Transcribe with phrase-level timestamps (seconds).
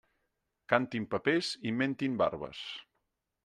[0.73, 2.67] Cantin papers i mentin barbes.